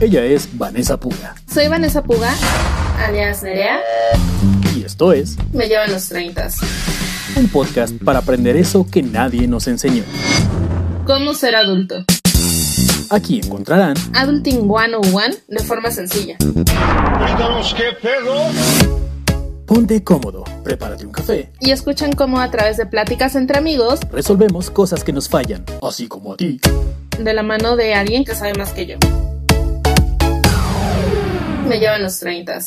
[0.00, 1.34] Ella es Vanessa Puga.
[1.52, 2.32] Soy Vanessa Puga,
[3.04, 3.80] alias Nerea.
[4.74, 6.48] Y esto es Me llevan los 30.
[7.36, 10.02] Un podcast para aprender eso que nadie nos enseñó.
[11.06, 12.04] ¿Cómo ser adulto?
[13.10, 16.36] Aquí encontrarán Adulting 101 de forma sencilla.
[16.38, 18.34] qué pedo.
[19.66, 21.52] Ponte cómodo, prepárate un café.
[21.60, 26.08] Y escuchen cómo a través de pláticas entre amigos Resolvemos cosas que nos fallan, así
[26.08, 26.58] como a ti.
[27.24, 28.96] De la mano de alguien que sabe más que yo.
[31.66, 32.58] Me llevan los 30.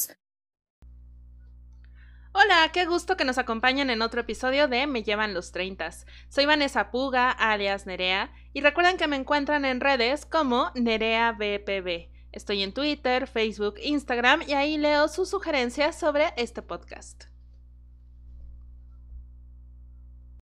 [2.34, 5.89] Hola, qué gusto que nos acompañen en otro episodio de Me llevan los 30.
[6.29, 12.09] Soy Vanessa Puga, alias Nerea, y recuerden que me encuentran en redes como Nerea BPB.
[12.31, 17.26] Estoy en Twitter, Facebook, Instagram y ahí leo sus sugerencias sobre este podcast.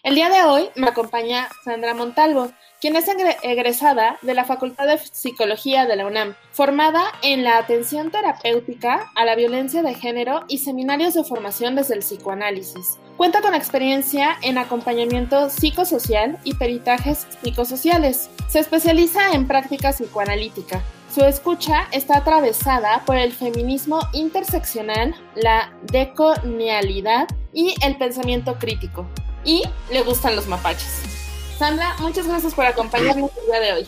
[0.03, 2.51] El día de hoy me acompaña Sandra Montalvo,
[2.81, 7.59] quien es egre- egresada de la Facultad de Psicología de la UNAM, formada en la
[7.59, 12.99] atención terapéutica a la violencia de género y seminarios de formación desde el psicoanálisis.
[13.17, 18.31] Cuenta con experiencia en acompañamiento psicosocial y peritajes psicosociales.
[18.49, 20.83] Se especializa en práctica psicoanalítica.
[21.13, 29.07] Su escucha está atravesada por el feminismo interseccional, la decolonialidad y el pensamiento crítico.
[29.43, 31.28] Y le gustan los mapaches.
[31.59, 33.87] Sandra, muchas gracias por acompañarnos el día de hoy.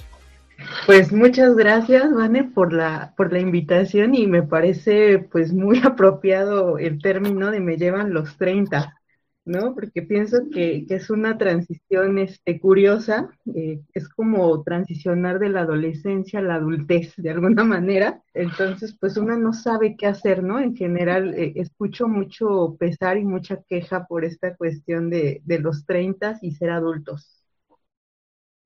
[0.87, 6.79] Pues muchas gracias, Vane, por la, por la invitación y me parece pues muy apropiado
[6.79, 9.01] el término de me llevan los 30,
[9.45, 9.73] ¿no?
[9.77, 15.61] Porque pienso que, que es una transición este, curiosa, eh, es como transicionar de la
[15.61, 20.59] adolescencia a la adultez de alguna manera, entonces pues uno no sabe qué hacer, ¿no?
[20.59, 25.87] En general eh, escucho mucho pesar y mucha queja por esta cuestión de, de los
[25.87, 27.40] 30 y ser adultos.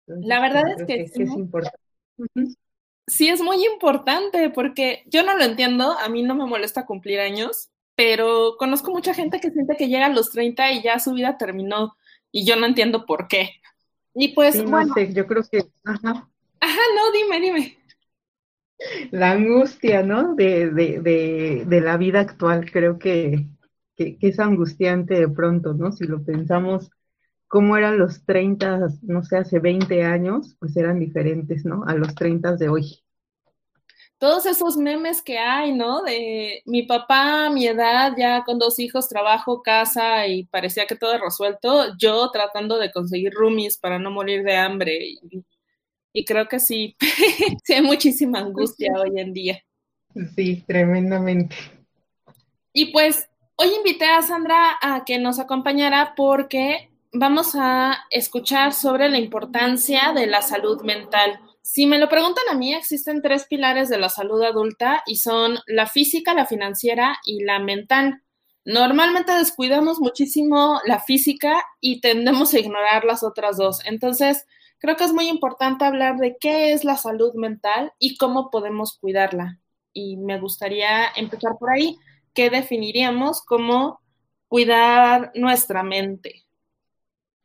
[0.08, 1.24] Entonces, La verdad es que que sí.
[1.24, 1.78] es importante.
[3.06, 7.20] Sí, es muy importante porque yo no lo entiendo, a mí no me molesta cumplir
[7.20, 11.12] años, pero conozco mucha gente que siente que llega a los 30 y ya su
[11.12, 11.96] vida terminó
[12.32, 13.50] y yo no entiendo por qué.
[14.14, 17.78] Y pues, Sí, no bueno, sé, yo creo que, ajá, ajá, no, dime, dime.
[19.10, 20.34] la angustia, ¿no?
[20.34, 23.46] De, de, de, de la vida actual, creo que,
[23.96, 25.92] que, que es angustiante de pronto, ¿no?
[25.92, 26.90] Si lo pensamos,
[27.54, 31.84] cómo eran los 30, no sé, hace 20 años, pues eran diferentes, ¿no?
[31.86, 33.04] A los 30 de hoy.
[34.18, 36.02] Todos esos memes que hay, ¿no?
[36.02, 41.16] De mi papá, mi edad, ya con dos hijos, trabajo, casa y parecía que todo
[41.16, 45.44] resuelto, yo tratando de conseguir roomies para no morir de hambre y,
[46.12, 46.96] y creo que sí,
[47.62, 49.62] sí hay muchísima angustia hoy en día.
[50.34, 51.54] Sí, tremendamente.
[52.72, 59.08] Y pues hoy invité a Sandra a que nos acompañara porque vamos a escuchar sobre
[59.08, 61.38] la importancia de la salud mental.
[61.62, 65.58] Si me lo preguntan a mí, existen tres pilares de la salud adulta y son
[65.66, 68.22] la física, la financiera y la mental.
[68.64, 73.80] Normalmente descuidamos muchísimo la física y tendemos a ignorar las otras dos.
[73.86, 74.44] Entonces,
[74.78, 78.98] creo que es muy importante hablar de qué es la salud mental y cómo podemos
[78.98, 79.60] cuidarla.
[79.92, 81.96] Y me gustaría empezar por ahí.
[82.34, 84.00] ¿Qué definiríamos como
[84.48, 86.43] cuidar nuestra mente?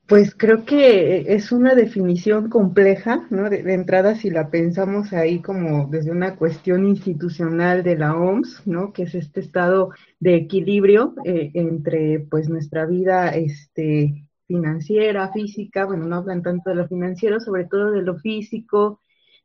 [0.09, 3.47] Pues creo que es una definición compleja, ¿no?
[3.47, 8.91] De, entrada, si la pensamos ahí como desde una cuestión institucional de la OMS, ¿no?
[8.91, 16.07] Que es este estado de equilibrio eh, entre, pues, nuestra vida, este, financiera, física, bueno,
[16.07, 19.01] no hablan tanto de lo financiero, sobre todo de lo físico,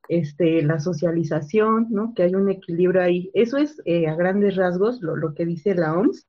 [0.08, 2.14] este, la socialización, ¿no?
[2.14, 3.30] Que hay un equilibrio ahí.
[3.34, 6.26] Eso es eh, a grandes rasgos lo, lo que dice la OMS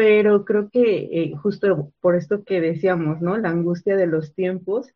[0.00, 3.36] pero creo que eh, justo por esto que decíamos, ¿no?
[3.36, 4.88] La angustia de los tiempos,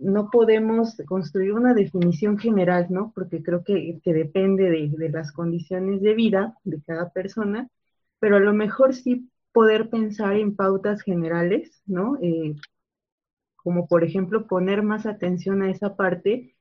[0.00, 3.12] no podemos construir una definición general, ¿no?
[3.14, 7.68] Porque creo que, que depende de, de, las condiciones de vida de cada persona,
[8.20, 12.16] pero a lo mejor sí poder pensar en pautas generales, ¿no?
[12.22, 12.54] Eh,
[13.56, 16.56] como por ejemplo poner más atención a esa parte,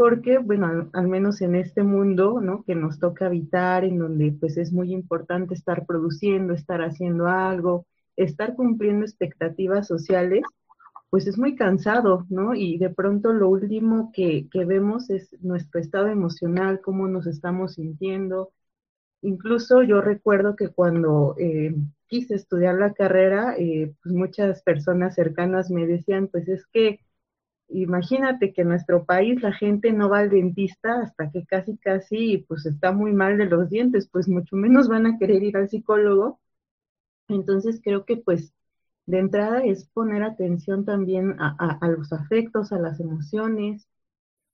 [0.00, 2.64] porque, bueno, al, al, menos en este mundo, ¿no?
[2.64, 7.86] Que nos toca habitar, en donde pues es muy importante estar produciendo, estar haciendo algo,
[8.16, 10.42] estar cumpliendo expectativas sociales,
[11.10, 12.54] pues es muy cansado, ¿no?
[12.54, 17.74] Y de pronto lo último que, que vemos es nuestro estado emocional, cómo nos estamos
[17.74, 18.52] sintiendo.
[19.20, 21.74] Incluso yo recuerdo que cuando eh,
[22.06, 27.00] quise estudiar la carrera, eh, pues muchas personas cercanas me decían, pues es que
[27.70, 32.38] imagínate que en nuestro país la gente no va al dentista hasta que casi casi
[32.48, 35.68] pues está muy mal de los dientes, pues mucho menos van a querer ir al
[35.68, 36.40] psicólogo.
[37.28, 38.52] Entonces creo que pues
[39.06, 43.88] de entrada es poner atención también a, a, a los afectos, a las emociones,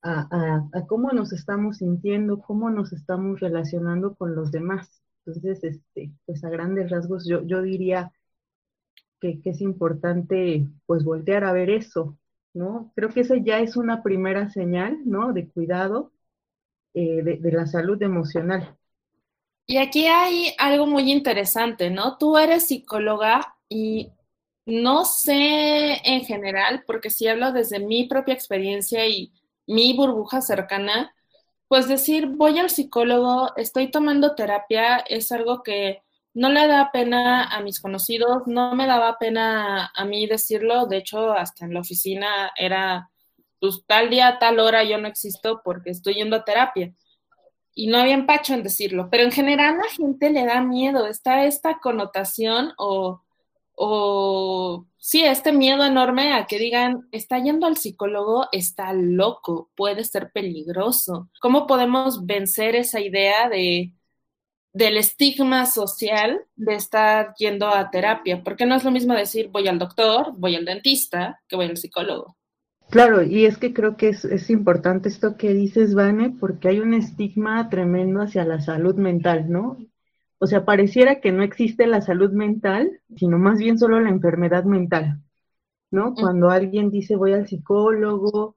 [0.07, 5.03] a, cómo nos estamos sintiendo, cómo nos estamos relacionando con los demás.
[5.25, 8.13] Entonces, este, pues a grandes rasgos yo, yo diría
[9.21, 12.17] que, es importante pues voltear a ver eso,
[12.57, 12.93] ¿no?
[12.97, 15.33] Creo que esa ya es una primera señal, ¿no?
[15.35, 16.13] De cuidado
[16.95, 18.77] eh, de, de la salud emocional.
[19.67, 22.19] Y aquí hay algo muy interesante, ¿no?
[22.19, 24.13] Tú eres psicóloga y
[24.67, 29.33] no sé en general, porque si hablo desde mi propia experiencia y
[29.67, 31.15] mi burbuja cercana,
[31.69, 36.03] pues decir voy al psicólogo, estoy tomando terapia, es algo que
[36.37, 40.99] no le da pena a mis conocidos, no me daba pena a mí decirlo, de
[40.99, 43.11] hecho hasta en la oficina era,
[43.59, 46.93] pues tal día, tal hora yo no existo porque estoy yendo a terapia.
[47.75, 51.45] Y no había empacho en decirlo, pero en general la gente le da miedo, está
[51.47, 53.23] esta connotación o
[53.77, 60.03] o sí, este miedo enorme a que digan, está yendo al psicólogo, está loco, puede
[60.05, 61.29] ser peligroso.
[61.41, 63.93] ¿Cómo podemos vencer esa idea de
[64.77, 68.43] del estigma social de estar yendo a terapia?
[68.45, 71.79] Porque no es lo mismo decir voy al doctor, voy al dentista, que voy al
[71.79, 72.37] psicólogo.
[72.91, 76.81] Claro, y es que creo que es, es importante esto que dices, Vane, porque hay
[76.81, 79.79] un estigma tremendo hacia la salud mental, ¿no?
[80.39, 84.65] O sea, pareciera que no existe la salud mental, sino más bien solo la enfermedad
[84.65, 85.23] mental,
[85.91, 86.15] ¿no?
[86.15, 88.57] Cuando alguien dice voy al psicólogo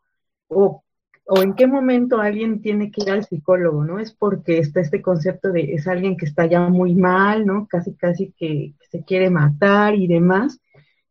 [0.50, 0.84] o,
[1.32, 4.00] o en qué momento alguien tiene que ir al psicólogo, ¿no?
[4.00, 7.68] Es porque está este concepto de es alguien que está ya muy mal, ¿no?
[7.68, 10.60] Casi, casi que se quiere matar y demás.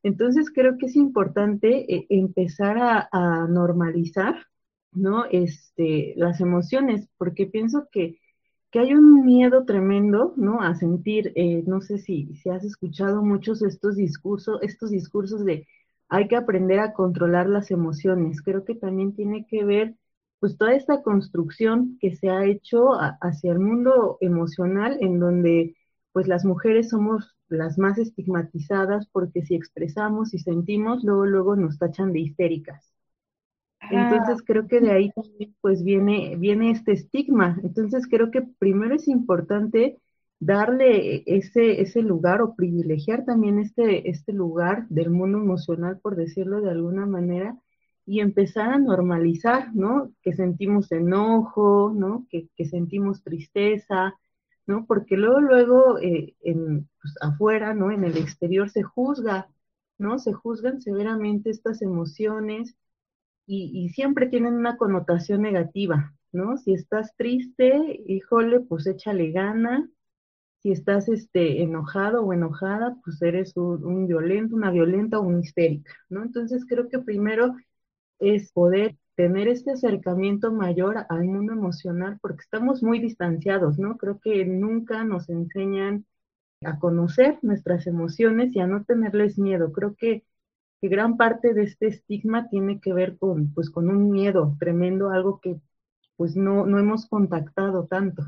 [0.03, 4.35] Entonces creo que es importante eh, empezar a, normalizar,
[4.93, 5.25] ¿no?
[5.31, 8.19] Este, las emociones, porque pienso que
[8.71, 10.61] que hay un miedo tremendo, ¿no?
[10.61, 15.67] A sentir, eh, no sé si, si has escuchado muchos estos discursos, estos discursos de
[16.09, 18.43] hay que aprender a controlar las emociones.
[18.43, 19.95] Creo que también tiene que ver,
[20.41, 22.91] pues, toda esta construcción que se ha hecho
[23.21, 25.77] hacia el mundo emocional, en donde,
[26.13, 31.79] pues, las mujeres somos las más estigmatizadas porque si expresamos y sentimos, luego, luego nos
[31.79, 32.93] tachan de histéricas.
[33.91, 37.59] Entonces creo que de ahí también pues viene, viene este estigma.
[37.63, 39.99] Entonces creo que primero es importante
[40.41, 46.61] darle ese, ese lugar o privilegiar también este, este lugar del mundo emocional, por decirlo
[46.61, 47.57] de alguna manera,
[48.09, 50.11] y empezar a normalizar, ¿no?
[50.23, 52.27] Que sentimos enojo, ¿no?
[52.31, 54.19] Que, sentimos tristeza,
[54.67, 54.87] ¿no?
[54.87, 57.91] Porque luego, luego, eh, en, pues, afuera, ¿no?
[57.91, 59.49] En el exterior se juzga,
[59.99, 60.19] ¿no?
[60.19, 62.77] Se juzgan severamente estas emociones
[63.47, 66.57] y, siempre tienen una connotación negativa, ¿no?
[66.57, 69.87] Si estás triste, híjole, pues échale gana.
[70.61, 75.93] Si estás este, enojado o enojada, pues eres un, violento, una violenta o una histérica,
[76.09, 76.23] ¿no?
[76.23, 77.55] Entonces creo que primero
[78.19, 83.97] es poder tener este acercamiento mayor al mundo emocional porque estamos muy distanciados, ¿no?
[83.97, 86.07] Creo que nunca nos enseñan
[86.65, 89.73] a conocer nuestras emociones y a no tenerles miedo.
[89.73, 90.25] Creo que
[90.81, 95.11] que gran parte de este estigma tiene que ver con, pues, con un miedo tremendo,
[95.11, 95.61] algo que
[96.17, 98.25] pues no, no hemos contactado tanto.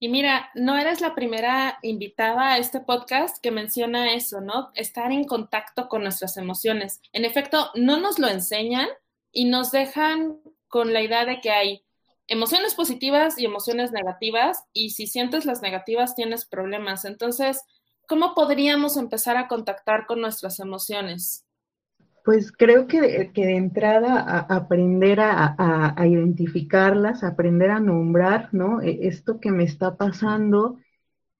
[0.00, 4.70] Y mira, no eres la primera invitada a este podcast que menciona eso, ¿no?
[4.74, 7.00] Estar en contacto con nuestras emociones.
[7.12, 8.88] En efecto, no nos lo enseñan
[9.32, 11.84] y nos dejan con la idea de que hay
[12.28, 17.04] emociones positivas y emociones negativas y si sientes las negativas tienes problemas.
[17.04, 17.62] Entonces,
[18.06, 21.47] ¿cómo podríamos empezar a contactar con nuestras emociones?
[22.28, 28.82] Pues creo que, de entrada aprender a, identificarlas, aprender a nombrar, ¿no?
[28.82, 30.76] E, esto que me está pasando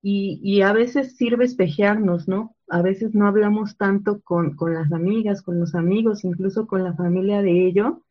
[0.01, 2.57] y, a veces sirve espejearnos, ¿no?
[2.69, 7.43] A veces no hablamos tanto con, las amigas, con los amigos, incluso con la familia
[7.43, 8.03] de ello.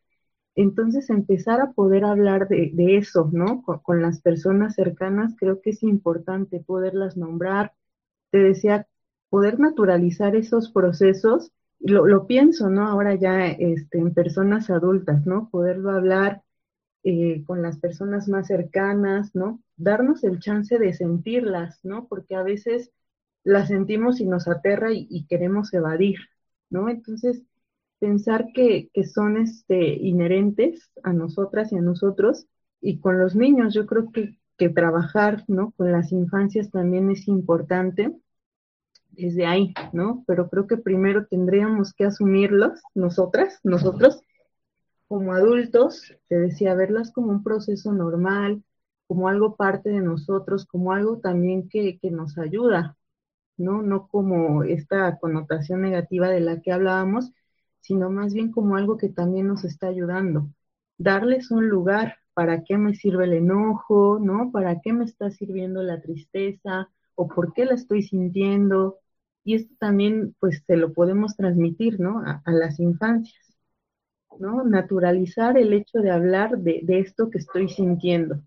[0.54, 3.62] Entonces empezar a poder hablar de, eso, ¿no?
[3.62, 7.72] con las personas cercanas, creo que es importante poderlas nombrar,
[8.30, 8.86] te decía,
[9.30, 12.86] poder naturalizar esos procesos, lo, pienso, ¿no?
[12.86, 15.48] Ahora ya este, en personas adultas, ¿no?
[15.50, 16.42] Poderlo hablar
[17.04, 19.62] eh, con las personas más cercanas, ¿no?
[19.76, 22.08] Darnos el chance de sentirlas, ¿no?
[22.08, 22.92] Porque a veces
[23.44, 26.18] las sentimos y nos aterra y, queremos evadir,
[26.70, 26.88] ¿no?
[26.88, 27.42] Entonces,
[27.98, 32.46] pensar que, que, son este, inherentes a nosotras y a nosotros,
[32.80, 35.70] y con los niños, yo creo que que trabajar, ¿no?
[35.76, 38.12] Con las infancias también es importante
[39.18, 40.24] desde ahí, ¿no?
[40.26, 44.22] Pero creo que primero tendríamos que asumirlos, nosotras, nosotros,
[45.08, 48.62] como adultos, te decía, verlas como un proceso normal,
[49.06, 52.96] como algo parte de nosotros, como algo también que, que nos ayuda,
[53.56, 53.82] ¿no?
[53.82, 57.32] No como esta connotación negativa de la que hablábamos,
[57.80, 60.48] sino más bien como algo que también nos está ayudando.
[60.98, 64.18] darles un lugar, ¿para qué me sirve el enojo?
[64.20, 64.50] ¿No?
[64.52, 66.88] ¿Para qué me está sirviendo la tristeza?
[67.14, 68.98] ¿O por qué la estoy sintiendo?
[69.48, 72.20] Y esto también, pues, se lo podemos transmitir, ¿no?
[72.20, 73.56] A, las infancias,
[74.38, 74.62] ¿no?
[74.62, 78.42] Naturalizar el hecho de hablar de, esto que estoy sintiendo,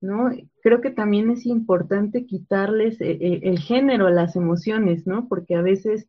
[0.00, 0.30] ¿no?
[0.62, 5.28] Creo que también es importante quitarles eh, eh, el género a las emociones, ¿no?
[5.28, 6.08] Porque a veces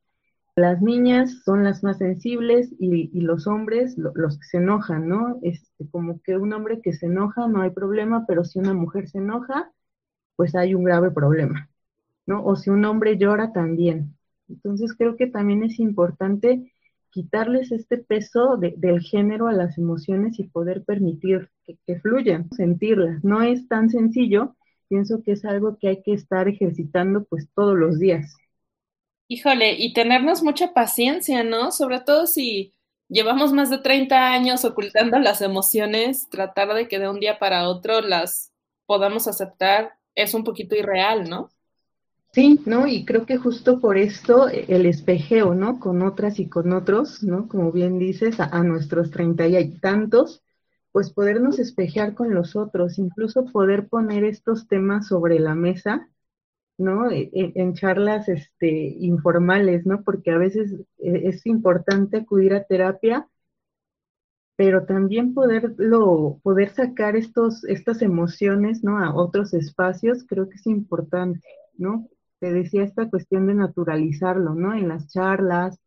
[0.55, 5.37] las niñas son las más sensibles y, los hombres los que se enojan, ¿no?
[5.41, 9.09] Este, como que un hombre que se enoja no hay problema, pero si una mujer
[9.09, 9.69] se enoja,
[10.37, 11.69] pues hay un grave problema,
[12.39, 14.15] O si un hombre llora también.
[14.49, 16.73] Entonces creo que también es importante
[17.11, 23.23] quitarles este peso del género a las emociones y poder permitir que, que fluyan, sentirlas.
[23.23, 24.55] No es tan sencillo,
[24.87, 28.37] pienso que es algo que hay que estar ejercitando pues todos los días.
[29.27, 31.71] Híjole, y tenernos mucha paciencia, ¿no?
[31.71, 32.73] Sobre todo si
[33.07, 37.69] llevamos más de 30 años ocultando las emociones, tratar de que de un día para
[37.69, 38.51] otro las
[38.85, 41.49] podamos aceptar es un poquito irreal, ¿no?
[42.33, 42.87] Sí, ¿no?
[42.87, 45.79] Y creo que justo por esto eh, el espejeo, ¿no?
[45.79, 47.47] Con otras y con otros, ¿no?
[47.47, 50.41] Como bien dices, a, nuestros treinta y tantos,
[50.91, 56.09] pues podernos espejear con los otros, incluso poder poner estos temas sobre la mesa
[56.81, 57.09] ¿no?
[57.11, 58.69] E, e, en, charlas este,
[58.99, 60.03] informales, ¿no?
[60.03, 63.27] Porque a veces e, es importante acudir a terapia,
[64.55, 68.99] pero también poderlo, poder sacar estos, estas emociones, ¿no?
[68.99, 71.47] A otros espacios, creo que es importante,
[71.77, 72.07] ¿no?
[72.41, 74.73] Te decía esta cuestión de naturalizarlo, ¿no?
[74.73, 75.79] En las charlas,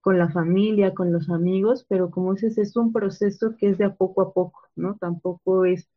[0.00, 3.86] con la familia, con los amigos, pero como dices, es un proceso que es de
[3.86, 4.96] a poco a poco, ¿no?
[5.00, 5.88] Tampoco es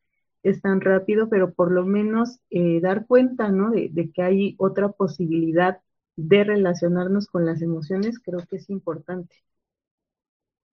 [0.43, 3.71] es tan rápido, pero por lo menos eh, dar cuenta, ¿no?
[3.71, 5.79] De, que hay otra posibilidad
[6.15, 9.35] de relacionarnos con las emociones, creo que es importante.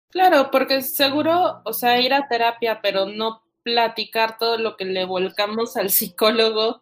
[0.09, 5.05] Claro, porque seguro, o sea, ir a terapia, pero no platicar todo lo que le
[5.05, 6.81] volcamos al psicólogo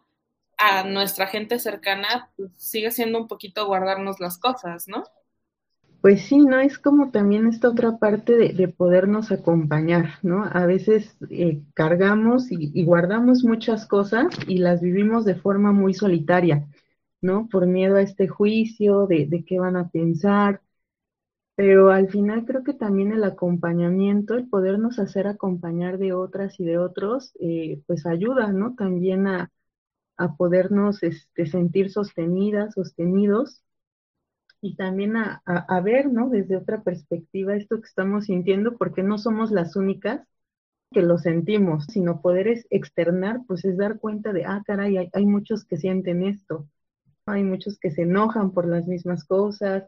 [0.58, 5.04] a nuestra gente cercana, pues sigue siendo un poquito guardarnos las cosas, ¿no?
[6.00, 6.60] Pues sí, ¿no?
[6.60, 10.44] Es como también esta otra parte de, podernos acompañar, ¿no?
[10.44, 16.66] A veces eh, cargamos y, guardamos muchas cosas y las vivimos de forma muy solitaria,
[17.20, 17.48] ¿no?
[17.48, 20.62] Por miedo a este juicio, de, de qué van a pensar,
[21.56, 26.64] pero al final creo que también el acompañamiento, el podernos hacer acompañar de otras y
[26.64, 28.74] de otros, eh, pues ayuda, ¿no?
[28.76, 29.50] También a,
[30.16, 33.62] a podernos este, sentir sostenidas, sostenidos
[34.60, 36.28] y también a, ver, ¿no?
[36.30, 40.26] Desde otra perspectiva esto que estamos sintiendo, porque no somos las únicas
[40.90, 45.26] que lo sentimos, sino poder externar, pues es dar cuenta de, ah, caray, hay, hay
[45.26, 46.68] muchos que sienten esto,
[47.26, 49.84] hay muchos que se enojan por las mismas cosas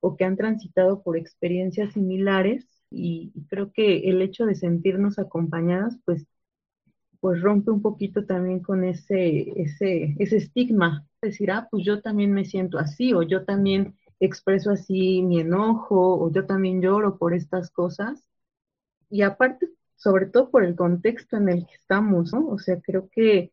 [0.00, 5.98] o que han transitado por experiencias similares y, creo que el hecho de sentirnos acompañadas,
[6.04, 6.26] pues
[7.22, 12.32] pues rompe un poquito también con ese, ese, ese estigma, decir, ah, pues yo también
[12.32, 17.32] me siento así, o yo también expreso así mi enojo o yo también lloro por
[17.32, 18.26] estas cosas.
[19.08, 22.48] Y aparte, sobre todo por el contexto en el que estamos, ¿no?
[22.48, 23.52] O sea, creo que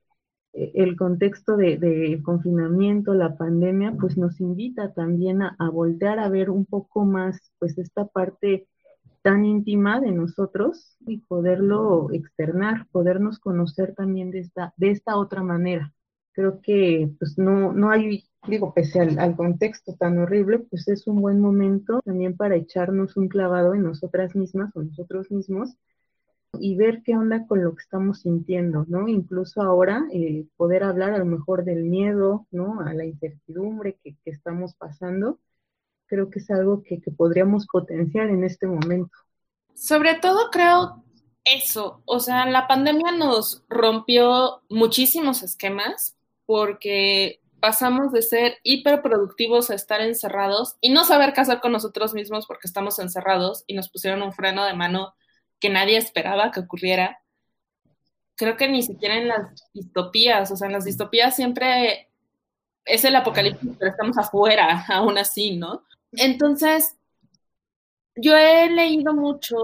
[0.53, 6.49] eh, el contexto de, confinamiento, la pandemia, pues nos invita también a, voltear a ver
[6.49, 8.67] un poco más, pues esta parte
[9.21, 15.43] tan íntima de nosotros y poderlo externar, podernos conocer también de esta, de esta otra
[15.43, 15.93] manera.
[16.31, 21.21] Creo que pues no, no hay digo, pese al, contexto tan horrible, pues es un
[21.21, 25.75] buen momento también para echarnos un clavado en nosotras mismas o nosotros mismos
[26.59, 29.07] y ver qué onda con lo que estamos sintiendo, ¿no?
[29.07, 32.79] Incluso ahora eh, poder hablar a lo mejor del miedo, ¿no?
[32.81, 35.39] A la incertidumbre que, estamos pasando,
[36.09, 39.15] creo que es algo que, que podríamos potenciar en este momento.
[39.75, 41.03] Sobre todo creo
[41.45, 49.75] eso, o sea, la pandemia nos rompió muchísimos esquemas porque pasamos de ser hiperproductivos a
[49.75, 53.89] estar encerrados y no saber qué hacer con nosotros mismos porque estamos encerrados y nos
[53.89, 55.13] pusieron un freno de mano
[55.59, 57.21] que nadie esperaba que ocurriera.
[58.35, 62.09] Creo que ni siquiera en las distopías, o sea, en las distopías siempre
[62.85, 65.83] es el apocalipsis, pero estamos afuera, aún así, ¿no?
[66.11, 66.97] Entonces,
[68.15, 69.57] yo he leído mucho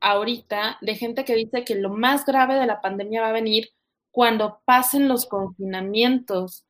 [0.00, 3.70] ahorita de gente que dice que lo más grave de la pandemia va a venir
[4.10, 6.66] cuando pasen los confinamientos,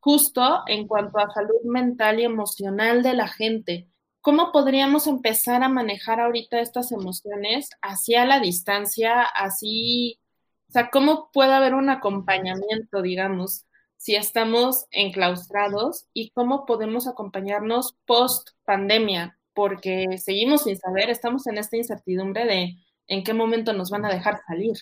[0.00, 3.88] justo en cuanto a salud mental y emocional de la gente.
[4.20, 10.20] ¿Cómo podríamos empezar a manejar ahorita estas emociones hacia la distancia, así,
[10.68, 17.96] o sea, cómo puede haber un acompañamiento, digamos, si estamos enclaustrados y cómo podemos acompañarnos
[18.06, 19.38] post pandemia?
[19.54, 22.76] Porque seguimos sin saber, estamos en esta incertidumbre de
[23.08, 24.76] en qué momento nos van a dejar salir.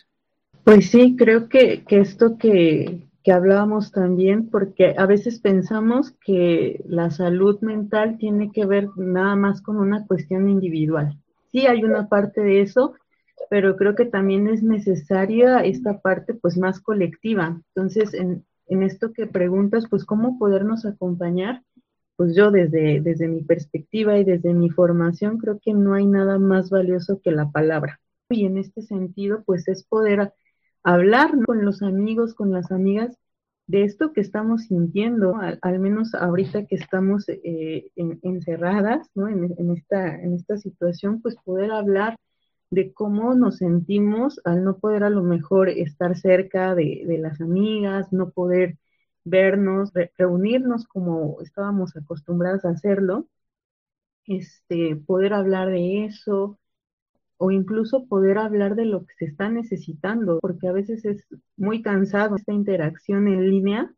[0.65, 6.83] Pues sí, creo que, que esto que, que hablábamos también, porque a veces pensamos que
[6.87, 11.17] la salud mental tiene que ver nada más con una cuestión individual.
[11.51, 12.95] Sí hay una parte de eso,
[13.49, 17.61] pero creo que también es necesaria esta parte pues más colectiva.
[17.75, 18.45] Entonces, en,
[18.75, 21.63] en esto que preguntas, pues cómo podernos acompañar,
[22.17, 26.39] pues yo desde, desde mi perspectiva y desde mi formación creo que no hay nada
[26.39, 28.01] más valioso que la palabra.
[28.29, 30.33] Y en este sentido, pues es poder
[30.83, 33.19] hablar con los amigos, con las amigas,
[33.67, 39.29] de esto que estamos sintiendo, al, menos ahorita que estamos eh, encerradas ¿no?
[39.29, 42.17] en, esta, en esta situación, pues poder hablar
[42.75, 47.41] de cómo nos sentimos al no poder a lo mejor estar cerca de, de las
[47.41, 48.79] amigas, no poder
[49.25, 53.29] vernos, reunirnos como estábamos acostumbradas a hacerlo,
[54.27, 56.59] este, poder hablar de eso,
[57.39, 61.27] o incluso poder hablar de lo que se está necesitando, porque a veces es
[61.57, 63.95] muy cansado esta interacción en línea,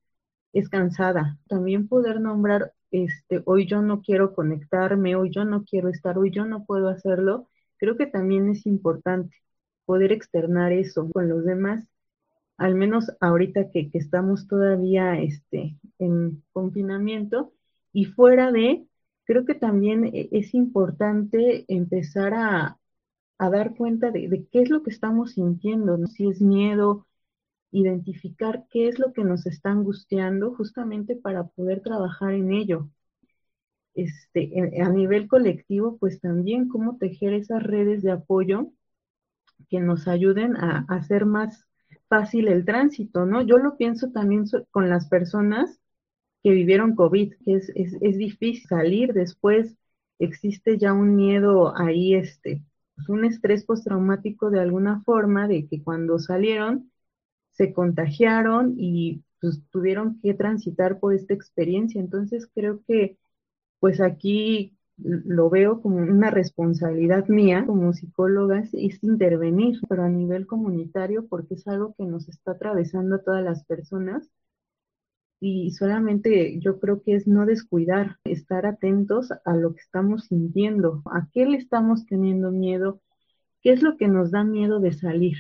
[0.53, 1.39] es cansada.
[1.49, 6.31] También poder nombrar, este, hoy yo no quiero conectarme, hoy yo no quiero estar, hoy
[6.31, 9.37] yo no puedo hacerlo, creo que también es importante
[9.85, 11.85] poder externar eso con los demás,
[12.57, 17.53] al menos ahorita que, estamos todavía este, en confinamiento
[17.93, 18.87] y fuera de,
[19.25, 22.79] creo que también e, es importante empezar a,
[23.39, 27.07] a dar cuenta de, qué es lo que estamos sintiendo, si es miedo,
[27.71, 32.89] identificar qué es lo que nos está angustiando justamente para poder trabajar en ello.
[33.97, 38.71] Este, a nivel colectivo, pues también cómo tejer esas redes de apoyo
[39.71, 41.67] que nos ayuden a, hacer más
[42.09, 43.41] fácil el tránsito, ¿no?
[43.43, 45.81] Yo lo pienso también con las personas
[46.43, 49.77] que vivieron COVID, que es, es, es difícil salir después,
[50.19, 52.63] existe ya un miedo ahí, este,
[52.95, 56.91] pues, un estrés postraumático de alguna forma, de que cuando salieron
[57.53, 62.01] se contagiaron y pues tuvieron que transitar por esta experiencia.
[62.01, 63.19] Entonces creo que
[63.81, 70.47] pues aquí lo veo como una responsabilidad mía como psicóloga es, intervenir, pero a nivel
[70.47, 74.31] comunitario porque es algo que nos está atravesando a todas las personas.
[75.39, 81.03] Y solamente yo creo que es no descuidar, estar atentos a lo que estamos sintiendo,
[81.05, 83.03] a qué le estamos teniendo miedo,
[83.61, 85.37] qué es lo que nos da miedo de salir,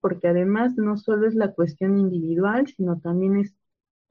[0.00, 3.54] porque además no solo es la cuestión individual, sino también es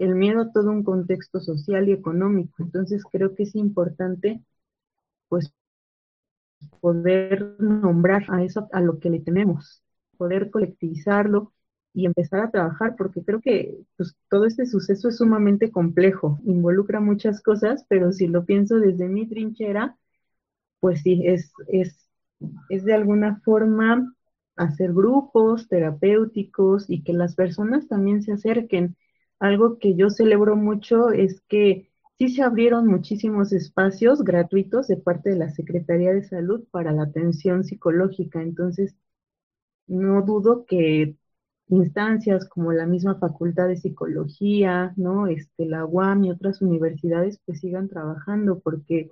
[0.03, 2.55] el miedo a todo un contexto social y económico.
[2.59, 4.43] Entonces creo que es importante
[5.29, 5.53] pues
[6.79, 9.81] poder nombrar a eso a lo que le tenemos,
[10.17, 11.53] poder colectivizarlo,
[11.93, 16.99] y empezar a trabajar, porque creo que pues, todo este suceso es sumamente complejo, involucra
[16.99, 19.97] muchas cosas, pero si lo pienso desde mi trinchera,
[20.79, 22.07] pues sí, es, es,
[22.69, 24.15] es de alguna forma
[24.55, 28.95] hacer grupos terapéuticos y que las personas también se acerquen.
[29.41, 35.31] Algo que yo celebro mucho es que sí se abrieron muchísimos espacios gratuitos de parte
[35.31, 38.39] de la Secretaría de Salud para la atención psicológica.
[38.43, 38.95] Entonces,
[39.87, 41.15] no dudo que
[41.69, 45.25] instancias como la misma Facultad de Psicología, ¿no?
[45.25, 49.09] Este, la UAM y otras universidades pues sigan trabajando porque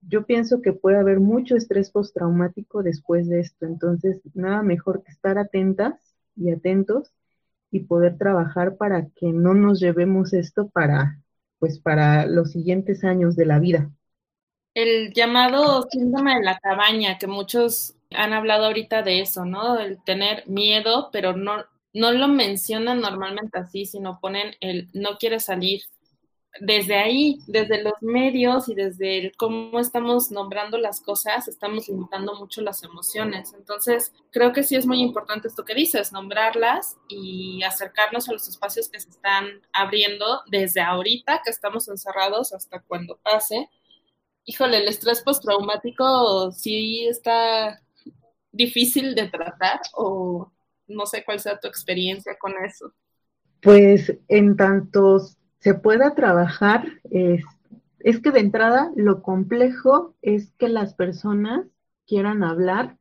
[0.00, 5.12] yo pienso que puede haber mucho estrés postraumático después de esto, entonces nada mejor que
[5.12, 6.00] estar atentas
[6.36, 7.12] y atentos
[7.76, 11.18] y poder trabajar para que no nos llevemos esto para
[11.58, 13.90] pues para los siguientes años de la vida.
[14.74, 19.78] El llamado síndrome de la cabaña, que muchos han hablado ahorita de eso, ¿no?
[19.78, 25.40] El tener miedo, pero no, no lo mencionan normalmente así, sino ponen el no quiere
[25.40, 25.80] salir.
[26.60, 32.34] Desde ahí, desde los medios y desde el cómo estamos nombrando las cosas, estamos limitando
[32.34, 33.52] mucho las emociones.
[33.52, 38.48] Entonces, creo que sí es muy importante esto que dices, nombrarlas y acercarnos a los
[38.48, 43.68] espacios que se están abriendo desde ahorita que estamos encerrados hasta cuando pase.
[44.44, 47.80] Híjole, el estrés postraumático sí está
[48.52, 50.50] difícil de tratar o
[50.88, 52.92] no sé cuál sea tu experiencia con eso.
[53.60, 55.18] Pues en tanto
[55.66, 57.42] se pueda trabajar, es,
[57.98, 61.66] es que de entrada lo complejo es que las personas
[62.06, 62.96] quieran hablar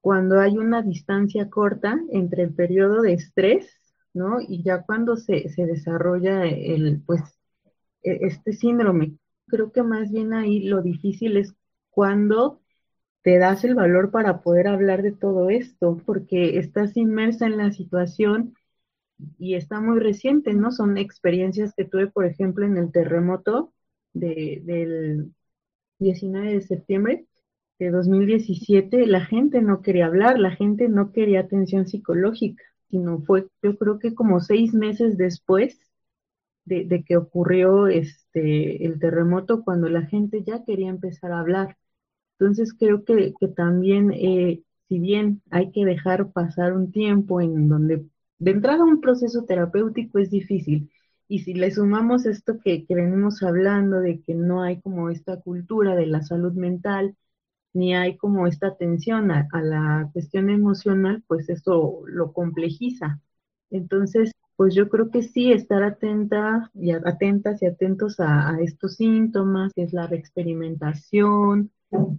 [0.00, 3.68] cuando hay una distancia corta entre el periodo de estrés,
[4.14, 4.38] ¿no?
[4.40, 7.20] Y ya cuando se, se desarrolla el, pues,
[8.04, 9.18] e, este síndrome.
[9.48, 11.52] Creo que más bien ahí lo difícil es
[11.90, 12.60] cuando
[13.22, 17.72] te das el valor para poder hablar de todo esto, porque estás inmersa en la
[17.72, 18.54] situación
[19.38, 20.72] y está muy reciente, ¿no?
[20.72, 23.72] Son experiencias que tuve, por ejemplo, en el terremoto
[24.12, 25.32] de, del
[25.98, 27.26] 19 de septiembre,
[27.90, 33.76] 2017 la gente no quería hablar, la gente no quería atención psicológica, sino fue yo
[33.76, 35.80] creo que como seis meses después
[36.64, 41.76] de, que ocurrió este el terremoto cuando la gente ya quería empezar a hablar.
[42.38, 47.68] Entonces creo que, que también, eh, si bien hay que dejar pasar un tiempo en
[47.68, 48.04] donde
[48.42, 50.90] de entrada un proceso terapéutico es difícil,
[51.28, 55.94] y si le sumamos esto que, venimos hablando de que no hay como esta cultura
[55.94, 57.16] de la salud mental,
[57.72, 63.20] ni hay como esta atención a, la cuestión emocional, pues eso lo complejiza.
[63.70, 69.72] Entonces, pues yo creo que sí, estar atenta y atentas y atentos a, estos síntomas,
[69.72, 71.70] que es la reexperimentación,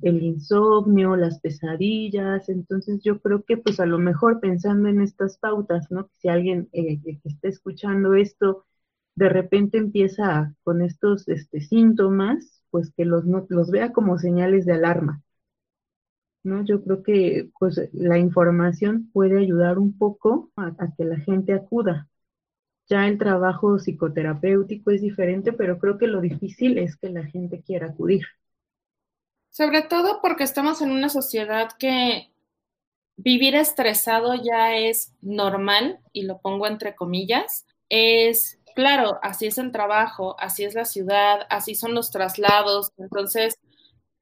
[0.01, 2.49] el insomnio, las pesadillas.
[2.49, 6.09] Entonces yo creo que pues a lo mejor pensando en estas pautas, ¿no?
[6.13, 8.65] Si alguien eh, que está escuchando esto
[9.15, 14.73] de repente empieza con estos este, síntomas, pues que los, los vea como señales de
[14.73, 15.21] alarma.
[16.43, 16.63] ¿no?
[16.65, 22.09] Yo creo que pues, la información puede ayudar un poco a, que la gente acuda.
[22.87, 27.61] Ya el trabajo psicoterapéutico es diferente, pero creo que lo difícil es que la gente
[27.63, 28.23] quiera acudir.
[29.53, 32.31] Sobre todo porque estamos en una sociedad que
[33.17, 39.71] vivir estresado ya es normal, y lo pongo entre comillas, es claro, así es el
[39.71, 43.59] trabajo, así es la ciudad, así son los traslados, entonces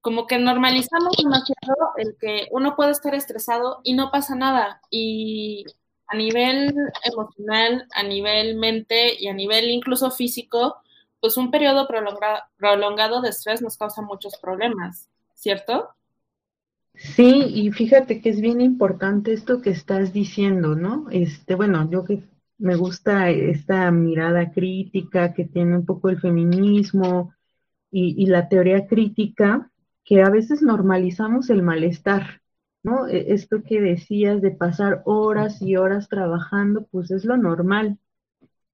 [0.01, 4.81] como que normalizamos demasiado el que uno puede estar estresado y no pasa nada.
[4.89, 5.63] Y
[6.07, 10.81] a nivel emocional, a nivel mente y a nivel incluso físico,
[11.21, 11.87] pues un periodo
[12.57, 15.07] prolongado de estrés nos causa muchos problemas,
[15.41, 15.89] ¿cierto?
[16.93, 21.07] Sí, y fíjate que es bien importante esto que estás diciendo, ¿no?
[21.09, 22.23] Este, bueno, yo que
[22.59, 27.33] me gusta esta mirada crítica que tiene un poco el feminismo
[27.89, 29.71] y, la teoría crítica,
[30.05, 32.41] que a veces normalizamos el malestar,
[32.83, 33.07] ¿no?
[33.07, 37.97] E, esto que decías de pasar horas y horas trabajando, pues es lo normal.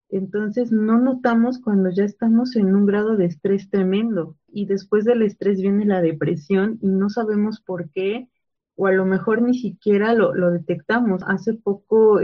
[0.09, 5.21] Entonces no notamos cuando ya estamos en un grado de estrés tremendo y después del
[5.21, 8.29] estrés viene la depresión y no sabemos por qué
[8.75, 11.23] o a lo mejor ni siquiera lo, detectamos.
[11.27, 12.21] Hace poco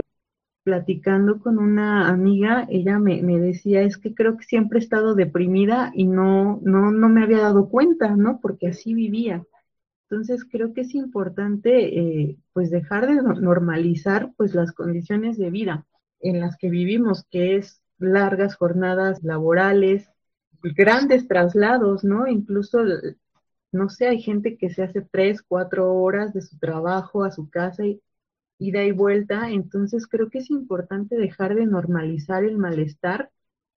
[0.62, 5.92] platicando con una amiga, ella me, decía, es que creo que siempre he estado deprimida
[5.94, 8.40] y no, no, no me había dado cuenta, ¿no?
[8.40, 9.44] Porque así vivía.
[10.08, 15.86] Entonces creo que es importante eh, pues dejar de normalizar pues las condiciones de vida
[16.24, 20.08] en las que vivimos, que es largas jornadas laborales,
[20.62, 22.26] grandes traslados, ¿no?
[22.26, 22.82] Incluso,
[23.72, 27.50] no sé, hay gente que se hace tres, cuatro horas de su trabajo a su
[27.50, 28.00] casa y
[28.58, 33.30] ida y vuelta, entonces creo que es importante dejar de normalizar el malestar.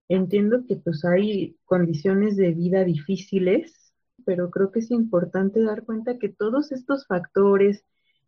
[0.07, 3.93] Entiendo que pues hay condiciones de vida difíciles,
[4.25, 7.83] pero creo que es importante dar cuenta que todos estos factores,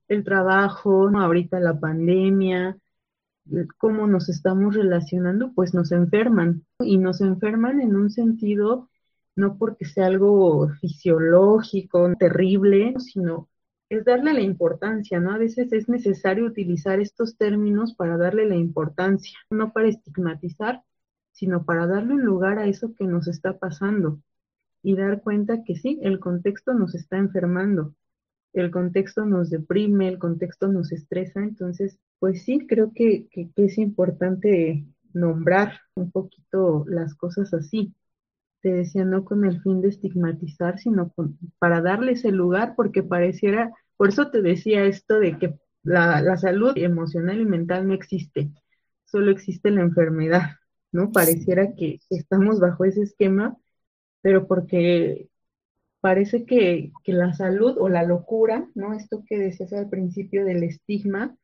[0.09, 2.77] el trabajo, ahorita la pandemia,
[3.77, 8.89] cómo nos estamos relacionando, pues nos enferman y nos enferman en un sentido
[9.35, 13.49] no porque sea algo fisiológico, terrible, sino
[13.89, 15.31] es darle la importancia, ¿no?
[15.31, 20.83] A veces es necesario utilizar estos términos para darle la importancia, no para estigmatizar,
[21.31, 24.19] sino para darle un lugar a eso que nos está pasando
[24.83, 27.95] y dar cuenta que sí, el contexto nos está enfermando,
[28.53, 33.77] el contexto nos deprime, el contexto nos estresa, entonces, pues sí, creo que, que, es
[33.77, 37.93] importante nombrar un poquito las cosas así.
[38.61, 41.13] Te decía, no con el fin de estigmatizar, sino
[41.59, 46.71] para darles el lugar, porque pareciera por eso te decía esto de que la, salud
[46.77, 48.49] emocional y mental no existe,
[49.03, 50.51] solo existe la enfermedad,
[50.93, 51.11] ¿no?
[51.11, 53.57] Pareciera que estamos bajo ese esquema,
[54.21, 55.27] pero porque
[55.99, 58.93] parece que, que, la salud o la locura, ¿no?
[58.93, 61.35] Esto que decías al principio del estigma,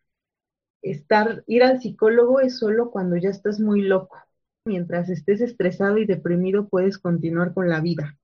[0.91, 4.17] estar, ir al psicólogo es solo cuando ya estás muy loco.
[4.65, 8.17] Mientras estés estresado y deprimido puedes continuar con la vida.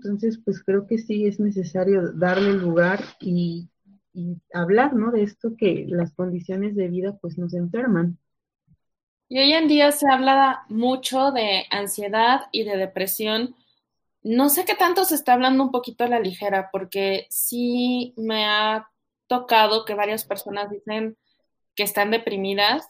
[0.00, 3.68] Entonces, pues creo que sí es necesario darle lugar y
[4.52, 5.10] hablar, ¿no?
[5.10, 8.18] De esto que las condiciones de vida pues nos enferman.
[9.28, 13.56] Y hoy en día se habla mucho de ansiedad y de depresión.
[14.22, 18.44] No sé qué tanto se está hablando un poquito a la ligera, porque sí me
[18.44, 18.88] ha
[19.26, 21.16] tocado que varias personas dicen
[21.74, 22.88] que están deprimidas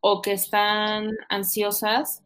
[0.00, 2.22] o que están ansiosas.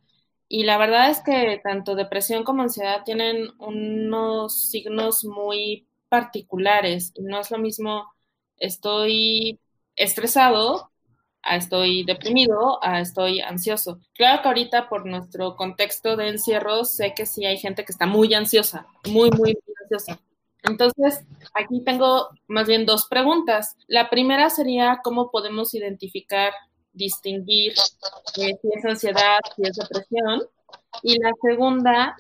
[0.49, 7.41] Y la verdad es que tanto depresión como ansiedad tienen unos signos muy particulares no
[7.41, 8.13] es lo mismo
[8.59, 9.59] estoy
[9.97, 10.91] estresado,
[11.43, 13.99] a estoy deprimido, a estoy ansioso.
[14.15, 18.07] Claro que ahorita por nuestro contexto de encierro sé que sí hay gente que está
[18.07, 20.21] muy ansiosa, muy, muy, muy ansiosa.
[20.63, 23.77] Entonces, aquí tengo más bien dos preguntas.
[23.89, 26.53] La primera sería cómo podemos identificar,
[26.93, 27.73] distinguir
[28.37, 30.43] eh, si es ansiedad, si es depresión.
[31.03, 32.17] Y la segunda,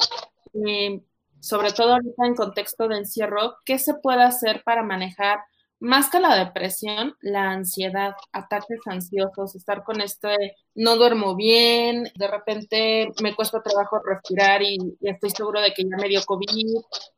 [0.66, 1.00] eh,
[1.40, 5.40] sobre todo ahorita en contexto de encierro, ¿qué se puede hacer para manejar
[5.82, 12.28] más que la depresión, la ansiedad, ataques ansiosos, estar con este, no duermo bien, de
[12.28, 16.76] repente me cuesta trabajo respirar y, estoy seguro de que ya me dio COVID.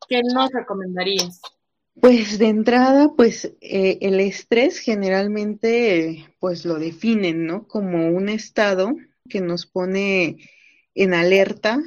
[0.09, 1.43] ¿Qué nos recomendarías?
[2.01, 7.69] Pues de entrada, pues eh, el estrés generalmente pues lo definen, ¿no?
[7.69, 8.95] Como un estado
[9.29, 10.39] que nos pone
[10.95, 11.81] en alerta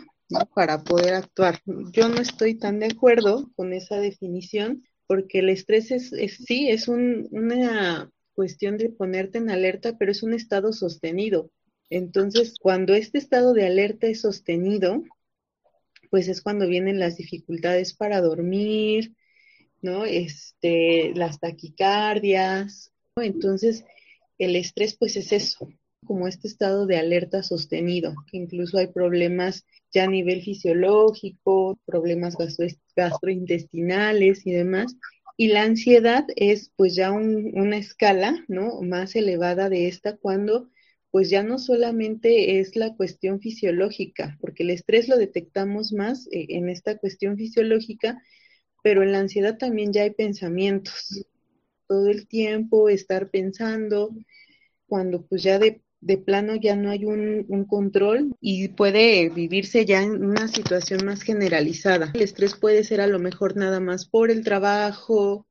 [0.54, 1.60] para poder actuar.
[1.92, 6.12] Yo no estoy tan de acuerdo con esa definición porque el estrés es,
[6.46, 11.50] sí, es una cuestión de ponerte en alerta, pero es un estado sostenido.
[11.90, 15.04] Entonces, cuando este estado de alerta es sostenido,
[16.12, 19.16] pues es cuando vienen las dificultades para dormir,
[19.82, 20.06] ¿no?
[20.06, 23.24] Este, las taquicardias, ¿no?
[23.24, 23.86] Entonces,
[24.38, 25.70] el estrés, pues es eso,
[26.06, 32.36] como este estado de alerta sostenido, que incluso hay problemas ya a nivel fisiológico, problemas
[32.96, 34.96] gastrointestinales y demás.
[35.38, 38.82] Y la ansiedad es pues ya una escala, ¿no?
[38.82, 40.70] Más elevada de esta cuando
[41.12, 46.48] pues ya no solamente es la cuestión fisiológica, porque el estrés lo detectamos más eh,
[46.50, 48.22] en esta cuestión fisiológica,
[48.84, 51.26] pero en la ansiedad también ya hay pensamientos.
[51.88, 54.12] Todo el tiempo estar pensando,
[54.88, 60.04] cuando pues ya de de plano ya no hay un, control y puede vivirse ya
[60.04, 62.12] en una situación más generalizada.
[62.14, 65.48] El estrés puede ser a lo mejor nada más por el trabajo,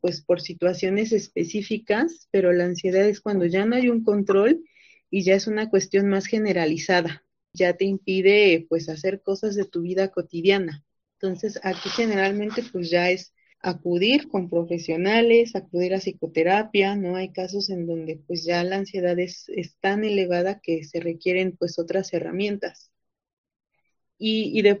[0.00, 4.64] pues por situaciones específicas, pero la ansiedad es cuando ya no hay un control
[5.10, 7.24] y ya es una cuestión más generalizada.
[7.52, 10.84] Ya te impide pues hacer cosas de tu vida cotidiana.
[11.20, 17.16] Entonces aquí generalmente pues ya es acudir con profesionales, acudir a psicoterapia, ¿no?
[17.16, 19.46] Hay casos en donde pues ya la ansiedad es,
[19.80, 22.90] tan elevada que se requieren pues otras herramientas.
[24.18, 24.80] Y, de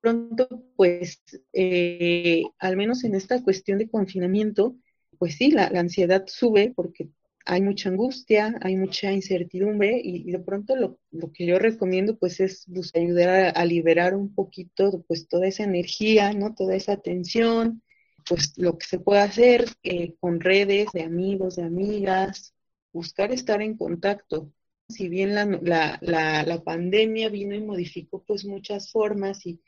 [0.00, 4.76] pronto pues eh, al menos en esta cuestión de confinamiento,
[5.18, 7.08] pues sí, la, ansiedad sube porque
[7.48, 10.98] hay mucha angustia, hay mucha incertidumbre y, de pronto lo,
[11.32, 16.34] que yo recomiendo pues es buscar ayudar a, liberar un poquito pues toda esa energía,
[16.34, 16.54] ¿no?
[16.54, 17.82] Toda esa tensión,
[18.28, 22.54] pues lo que se puede hacer eh, con redes de amigos, de amigas,
[22.92, 24.52] buscar estar en contacto.
[24.90, 29.62] Si bien la, la, pandemia vino y modificó pues muchas formas y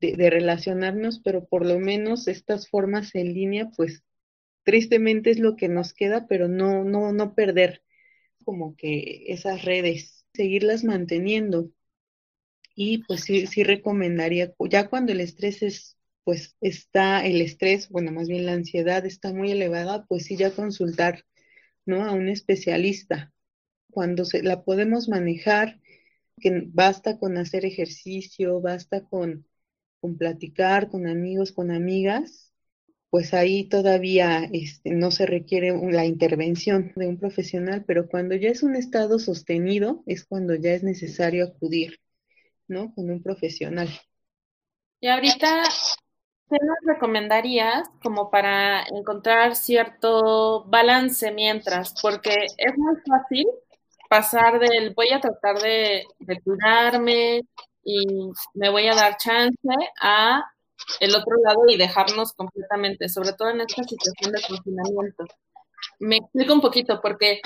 [0.00, 4.02] de relacionarnos, pero por lo menos estas formas en línea pues
[4.64, 7.82] tristemente es lo que nos queda, pero no, no, no perder
[8.44, 11.70] como que esas redes, seguirlas manteniendo.
[12.74, 18.10] Y pues sí, sí recomendaría, ya cuando el estrés es, pues está, el estrés, bueno,
[18.12, 21.24] más bien la ansiedad está muy elevada, pues sí ya consultar,
[21.86, 22.04] ¿no?
[22.04, 23.32] A un especialista.
[23.90, 25.80] Cuando se la podemos manejar,
[26.40, 29.46] que basta con hacer ejercicio, basta con,
[30.00, 32.53] con platicar con amigos, con amigas,
[33.14, 38.48] pues ahí todavía este, no se requiere la intervención de un profesional, pero cuando ya
[38.48, 42.00] es un estado sostenido es cuando ya es necesario acudir,
[42.66, 42.92] ¿no?
[42.92, 43.88] Con un profesional.
[44.98, 45.62] Y ahorita,
[46.50, 51.94] ¿qué nos recomendarías como para encontrar cierto balance mientras?
[52.02, 53.46] Porque es muy fácil
[54.10, 57.42] pasar del voy a tratar de, de cuidarme
[57.84, 58.06] y
[58.54, 59.68] me voy a dar chance
[60.02, 60.42] a
[61.00, 65.24] el otro lado y dejarnos completamente, sobre todo en esta situación de confinamiento.
[65.98, 67.40] Me explico un poquito porque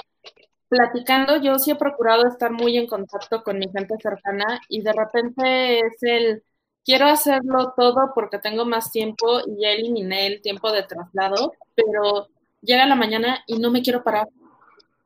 [0.68, 4.92] platicando yo sí he procurado estar muy en contacto con mi gente cercana y de
[4.92, 6.42] repente es el
[6.84, 12.28] quiero hacerlo todo porque tengo más tiempo y ya eliminé el tiempo de traslado, pero
[12.62, 14.28] llega la mañana y no me quiero parar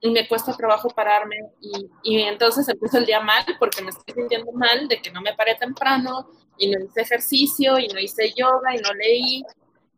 [0.01, 4.53] y me cuesta trabajo pararme y, entonces empiezo el día mal porque me estoy sintiendo
[4.53, 8.75] mal de que no me paré temprano y no hice ejercicio y no hice yoga
[8.75, 9.43] y no leí.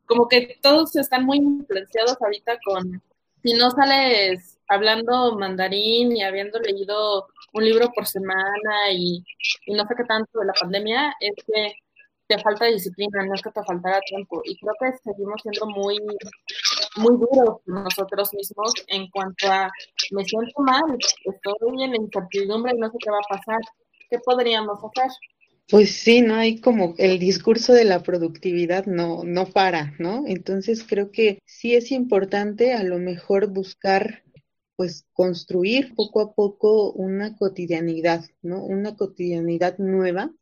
[0.07, 3.03] Como que todos están muy influenciados ahorita con,
[3.43, 9.25] si no sales hablando mandarín y habiendo leído un libro por semana y,
[9.67, 11.75] y no sé qué tanto de la pandemia, es que
[12.27, 14.41] te falta disciplina, no es que te faltara tiempo.
[14.45, 15.99] Y creo que seguimos siendo muy,
[16.97, 19.71] muy duros nosotros mismos en cuanto a
[20.13, 23.61] me siento mal, estoy en incertidumbre y no sé qué va a pasar.
[24.11, 25.11] ¿Qué podríamos hacer?
[25.69, 30.25] Pues sí, no hay como el discurso de la productividad no, no para, ¿no?
[30.27, 34.23] Entonces creo que sí es importante a lo mejor buscar
[34.77, 38.65] pues construir poco a poco una cotidianidad, ¿no?
[38.65, 40.33] Una cotidianidad nueva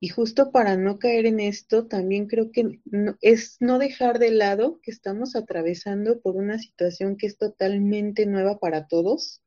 [0.00, 2.80] Y justo para no caer en esto, también creo que
[3.22, 8.58] es no dejar de lado que estamos atravesando por una situación que es totalmente nueva
[8.60, 9.42] para todos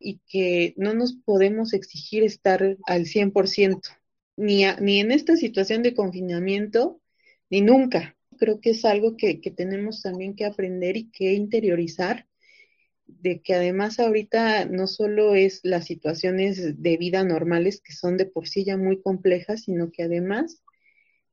[0.00, 3.90] y que no nos podemos exigir estar al 100%,
[4.36, 7.00] ni, ni en esta situación de confinamiento,
[7.50, 8.16] ni nunca.
[8.38, 12.26] Creo que es algo que, que tenemos también que aprender y que interiorizar
[13.06, 18.26] de que además ahorita no solo es las situaciones de vida normales, que son de
[18.26, 20.62] por sí ya muy complejas, sino que además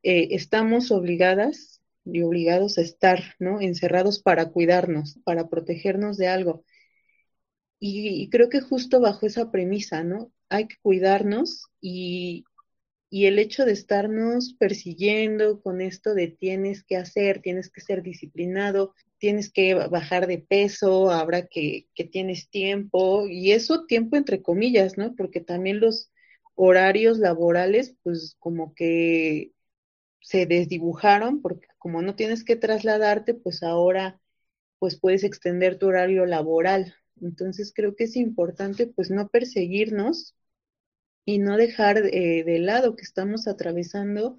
[0.03, 3.61] eh, estamos obligadas y obligados a estar, ¿no?
[3.61, 6.65] Encerrados para cuidarnos, para protegernos de algo.
[7.79, 10.31] Y, creo que justo bajo esa premisa, ¿no?
[10.49, 12.45] Hay que cuidarnos y,
[13.13, 18.01] y el hecho de estarnos persiguiendo con esto de tienes que hacer, tienes que ser
[18.01, 24.41] disciplinado, tienes que bajar de peso, habrá que, que tienes tiempo, y eso tiempo entre
[24.41, 25.15] comillas, ¿no?
[25.15, 26.09] Porque también los
[26.55, 29.51] horarios laborales, pues como que
[30.19, 34.19] se desdibujaron, porque como no tienes que trasladarte, pues ahora
[34.79, 36.95] pues puedes extender tu horario laboral.
[37.21, 40.35] Entonces creo que es importante pues no perseguirnos
[41.25, 44.37] y no dejar eh, de lado que estamos atravesando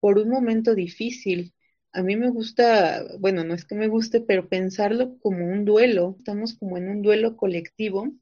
[0.00, 1.54] por un momento difícil.
[1.92, 6.16] A mí me gusta, bueno, no es que me guste, pero pensarlo como un duelo.
[6.18, 8.12] Estamos como en un duelo colectivo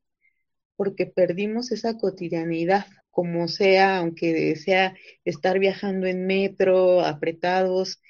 [0.77, 8.01] porque perdimos esa cotidianidad, como sea, aunque sea estar viajando en metro, apretados,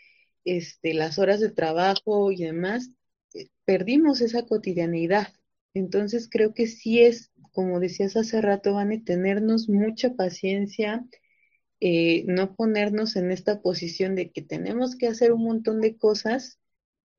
[0.45, 2.91] este, las horas de trabajo y demás,
[3.35, 5.29] eh, perdimos esa cotidianidad.
[5.75, 11.05] Entonces creo que sí es, como decías hace rato, van a tenernos mucha paciencia,
[11.81, 16.59] eh, no ponernos en esta posición de que tenemos que hacer un montón de cosas,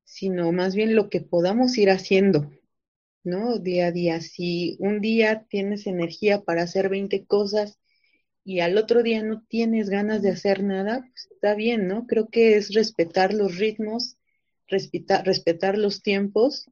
[0.04, 2.52] sino más bien lo que podamos ir haciendo,
[3.24, 3.60] ¿no?
[3.60, 4.22] Día a día.
[4.22, 7.80] Si un día tienes energía para hacer 20 cosas
[8.44, 12.08] y al otro día no tienes ganas de hacer nada, pues está bien, ¿no?
[12.08, 14.18] Creo que es respetar los ritmos,
[14.68, 16.70] respetar, respetar los tiempos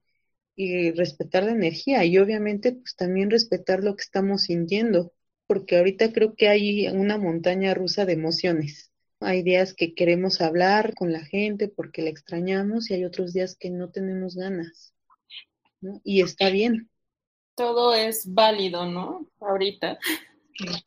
[0.61, 5.13] y respetar la energía y obviamente pues también respetar lo que estamos sintiendo,
[5.47, 8.91] porque ahorita creo que hay una montaña rusa de emociones.
[9.21, 13.55] Hay días que queremos hablar con la gente porque la extrañamos y hay otros días
[13.57, 14.93] que no tenemos ganas.
[15.79, 16.01] ¿no?
[16.03, 16.89] Y está bien.
[17.55, 19.27] Todo es válido, ¿no?
[19.39, 19.97] Ahorita.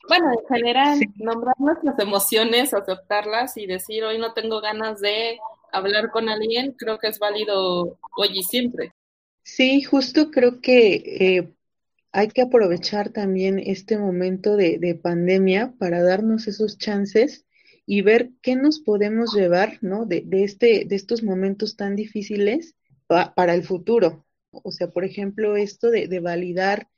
[0.06, 5.38] Bueno, en general, nombrar nuestras emociones, aceptarlas y decir hoy no tengo ganas de
[5.72, 8.91] hablar con alguien, creo que es válido hoy y siempre.
[9.44, 10.94] Sí, justo creo que
[11.36, 11.54] eh,
[12.12, 17.46] hay que aprovechar también este momento de, pandemia para darnos esos chances
[17.86, 20.06] y ver qué nos podemos llevar, ¿no?
[20.06, 22.76] De, este, de estos momentos tan difíciles
[23.08, 24.26] para el futuro.
[24.50, 26.88] O sea, por ejemplo, esto de, de validar,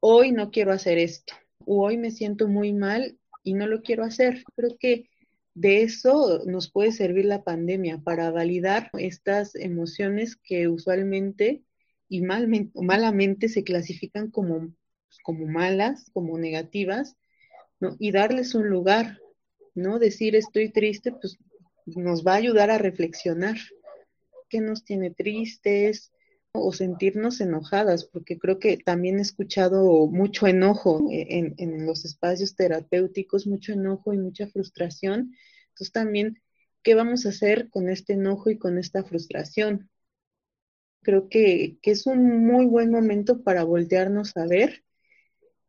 [0.00, 4.04] hoy no quiero hacer esto, o hoy me siento muy mal y no lo quiero
[4.04, 4.44] hacer.
[4.56, 5.08] Creo que
[5.54, 11.62] de eso nos puede servir la pandemia para validar estas emociones que usualmente
[12.08, 14.74] y malamente se clasifican como,
[15.22, 17.16] como malas, como negativas,
[17.80, 17.96] ¿no?
[17.98, 19.18] y darles un lugar,
[19.74, 19.98] ¿no?
[19.98, 21.38] Decir estoy triste, pues
[21.86, 23.56] nos va a ayudar a reflexionar
[24.48, 26.12] qué nos tiene tristes
[26.56, 32.54] o sentirnos enojadas, porque creo que también he escuchado mucho enojo en, en los espacios
[32.54, 35.34] terapéuticos, mucho enojo y mucha frustración.
[35.70, 36.40] Entonces también,
[36.84, 39.90] ¿qué vamos a hacer con este enojo y con esta frustración?
[41.02, 44.84] Creo que, es un muy buen momento para voltearnos a ver.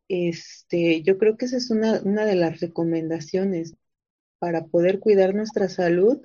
[0.08, 3.76] Este, yo creo que esa es una, una de las recomendaciones
[4.38, 6.22] para poder cuidar nuestra salud.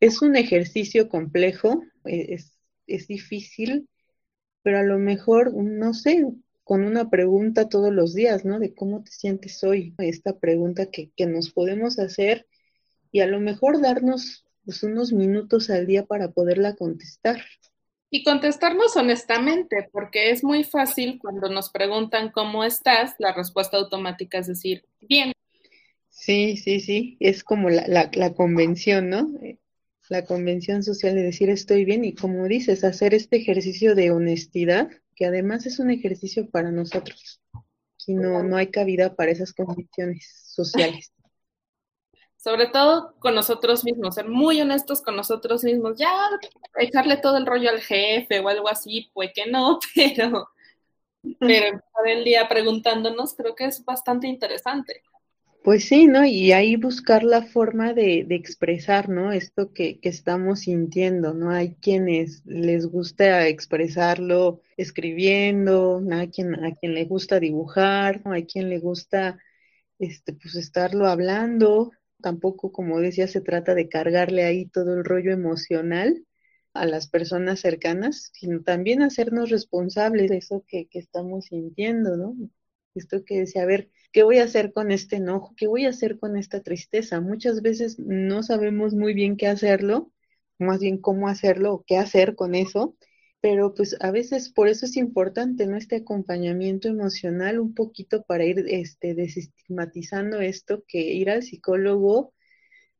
[0.00, 3.88] Es un ejercicio complejo, e, es, es difícil,
[4.62, 6.26] pero a lo mejor, no sé,
[6.64, 8.58] con una pregunta todos los días, ¿no?
[8.58, 12.46] De cómo te sientes hoy, esta pregunta que, que nos podemos hacer
[13.10, 17.42] y a lo mejor darnos pues, unos minutos al día para poderla contestar.
[18.10, 24.38] Y contestarnos honestamente, porque es muy fácil cuando nos preguntan cómo estás, la respuesta automática
[24.38, 25.32] es decir, bien.
[26.10, 29.30] Sí, sí, sí, es como la, la, la convención, ¿no?
[30.12, 34.90] La convención social de decir estoy bien y como dices, hacer este ejercicio de honestidad,
[35.16, 37.40] que además es un ejercicio para nosotros.
[37.94, 41.14] Aquí no, no hay cabida para esas condiciones sociales
[42.36, 46.12] sobre todo con nosotros mismos, ser muy honestos con nosotros mismos, ya
[46.76, 50.50] echarle todo el rollo al jefe o algo así, pues que no, pero,
[51.38, 55.02] pero empezar el día preguntándonos creo que es bastante interesante.
[55.62, 56.24] Pues sí, ¿no?
[56.24, 59.32] Y ahí buscar la forma de, de expresar, ¿no?
[59.32, 61.50] Esto que, que, estamos sintiendo, ¿no?
[61.50, 68.32] Hay quienes les gusta expresarlo escribiendo, hay quien, a quien le gusta dibujar, ¿no?
[68.32, 69.38] hay quien le gusta,
[69.98, 71.92] este, pues estarlo hablando,
[72.22, 76.24] Tampoco, como decía, se trata de cargarle ahí todo el rollo emocional
[76.72, 82.36] a las personas cercanas, sino también hacernos responsables de eso que, que estamos sintiendo, ¿no?
[82.94, 85.54] Esto que decía, a ver, ¿qué voy a hacer con este enojo?
[85.56, 87.20] ¿Qué voy a hacer con esta tristeza?
[87.20, 90.12] Muchas veces no sabemos muy bien qué hacerlo,
[90.58, 92.96] más bien cómo hacerlo o qué hacer con eso,
[93.40, 95.76] pero pues a veces por eso es importante, ¿no?
[95.76, 102.34] Este acompañamiento emocional un poquito para ir este, desestigmatizando esto, que ir al psicólogo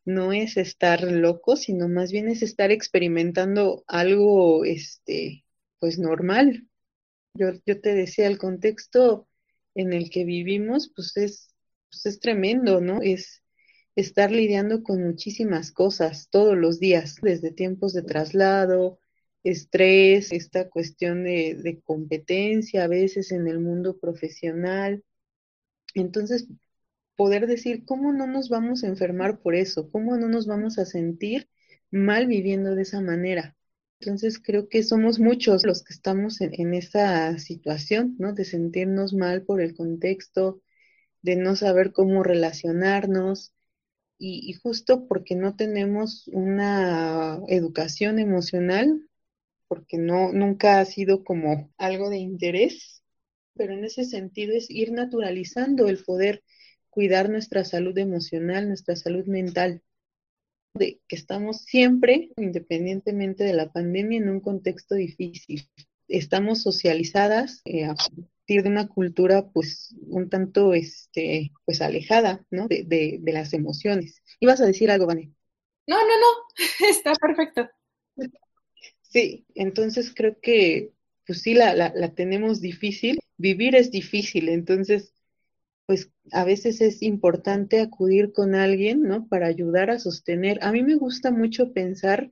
[0.05, 5.45] no es estar loco, sino más bien es estar experimentando algo, este,
[5.79, 6.69] pues normal.
[7.35, 9.29] Yo, yo te decía, el contexto
[9.75, 11.55] en el que vivimos, pues es,
[11.91, 13.01] pues es tremendo, ¿no?
[13.03, 13.43] Es
[13.97, 18.99] estar lidiando con muchísimas cosas todos los días, desde tiempos de traslado,
[19.45, 25.05] estrés, esta cuestión de, de competencia a veces en el mundo profesional.
[25.95, 26.49] Entonces,
[27.17, 29.91] poder decir, ¿cómo no nos vamos a enfermar por eso?
[29.91, 31.49] ¿Cómo no nos vamos a sentir
[31.91, 33.57] mal viviendo de esa manera?
[34.03, 38.33] Entonces creo que somos muchos los que estamos en, esa situación, ¿no?
[38.33, 40.61] De sentirnos mal por el contexto,
[41.23, 43.53] de no saber cómo relacionarnos
[44.19, 49.09] y, y justo porque no tenemos una educación emocional,
[49.69, 53.05] porque no, nunca ha sido como algo de interés,
[53.55, 56.43] pero en ese sentido es ir naturalizando el poder
[56.91, 59.81] cuidar nuestra salud emocional, nuestra salud mental
[60.75, 65.69] de que estamos siempre, independientemente de la pandemia, en un contexto difícil.
[66.09, 72.69] Estamos socializadas eh, a partir de una cultura, pues, un tanto, este, pues, alejada, ¿no?
[72.69, 74.23] De, de, de las emociones.
[74.41, 75.33] ¿Ibas a decir algo, Vane?
[75.87, 76.27] No, no, no,
[76.89, 77.69] está perfecto.
[79.03, 80.93] Sí, entonces creo que,
[81.27, 83.19] pues sí, la, la, la tenemos difícil.
[83.37, 85.13] Vivir es difícil, entonces
[85.87, 89.29] pues a veces es importante acudir con alguien, ¿no?
[89.29, 90.59] Para ayudar a sostener.
[90.63, 92.31] A mí me gusta mucho pensar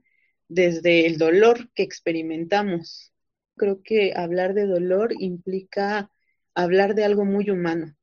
[0.48, 3.12] desde el dolor que experimentamos.
[3.57, 6.11] Creo que hablar de dolor implica
[6.55, 7.96] hablar de algo muy humano,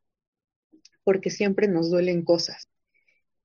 [1.03, 2.69] porque siempre nos duelen cosas.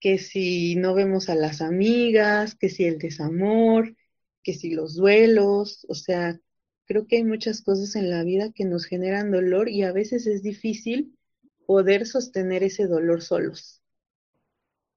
[0.00, 3.96] Que si no vemos a las amigas, que si el desamor,
[4.42, 6.40] que si los duelos, o sea,
[6.86, 10.26] creo que hay muchas cosas en la vida que nos generan dolor y a veces
[10.26, 11.16] es difícil
[11.66, 13.82] poder sostener ese dolor solos.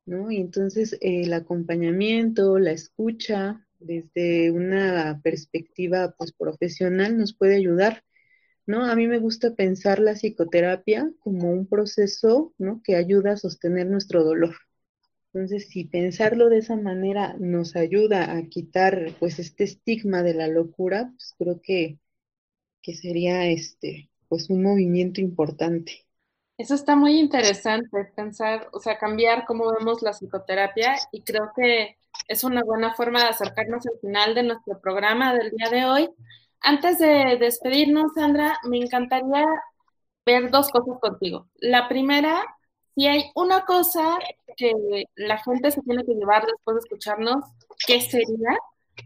[0.06, 0.32] ¿no?
[0.32, 8.04] Y entonces el acompañamiento, la escucha desde una perspectiva pues, profesional nos puede ayudar.
[8.66, 8.86] ¿no?
[8.86, 12.82] A mí me gusta pensar la psicoterapia como un proceso ¿no?
[12.84, 14.56] que ayuda a sostener nuestro dolor.
[15.34, 20.48] Entonces, si pensarlo de esa manera nos ayuda a quitar pues este estigma de la
[20.48, 22.00] locura, pues creo que,
[22.82, 26.05] que sería este pues un movimiento importante.
[26.58, 31.98] Eso está muy interesante, pensar, o sea, cambiar cómo vemos la psicoterapia y creo que
[32.30, 36.10] es una buena forma de acercarnos al final de nuestro programa del día de hoy.
[36.62, 39.46] Antes de despedirnos, Sandra, me encantaría
[40.26, 41.48] ver dos cosas contigo.
[41.58, 42.42] La primera,
[42.96, 44.18] si hay una cosa
[44.56, 44.72] que
[45.16, 47.44] la gente se tiene que llevar después de escucharnos,
[47.86, 48.58] ¿qué sería?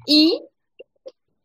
[0.06, 0.42] Y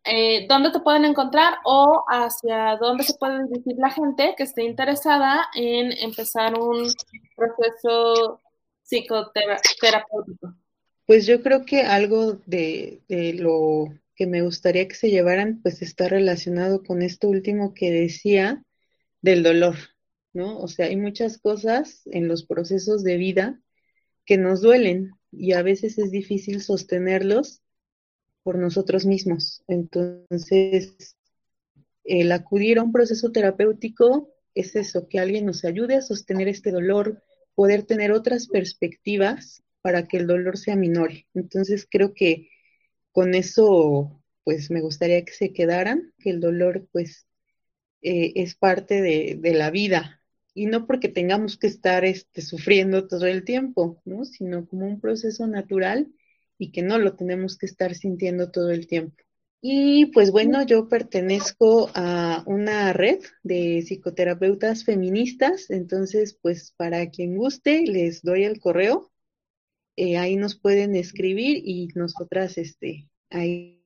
[0.05, 4.63] eh, dónde te pueden encontrar o hacia dónde se puede dirigir la gente que esté
[4.63, 6.93] interesada en empezar un
[7.35, 8.41] proceso
[8.83, 10.55] psicoterapéutico.
[11.07, 15.83] Pues yo creo que algo de, de, lo que me gustaría que se llevaran, pues
[15.83, 18.63] está relacionado con esto último que decía
[19.23, 19.77] del dolor,
[20.33, 20.59] ¿no?
[20.59, 23.61] O sea, hay muchas cosas en los procesos de vida
[24.27, 27.63] que nos duelen y a veces es difícil sostenerlos
[28.45, 29.65] por nosotros mismos.
[29.67, 31.17] Entonces,
[32.05, 36.71] el acudir a un proceso terapéutico es eso, que alguien nos ayude a sostener este
[36.71, 37.25] dolor,
[37.57, 41.27] poder tener otras perspectivas para que el dolor sea minore.
[41.35, 42.51] Entonces, creo que
[43.11, 47.27] con eso, pues me gustaría que se quedaran, que el dolor, pues,
[48.03, 50.21] eh, es parte de, de, la vida.
[50.55, 54.25] Y no porque tengamos que estar este, sufriendo todo el tiempo, ¿no?
[54.25, 56.13] Sino como un proceso natural
[56.59, 59.17] y que no lo tenemos que estar sintiendo todo el tiempo.
[59.67, 67.35] Y pues bueno, yo pertenezco a una red de psicoterapeutas feministas, entonces pues para quien
[67.37, 69.11] guste les doy el correo,
[69.97, 73.83] eh, ahí nos pueden escribir y nosotras este, ahí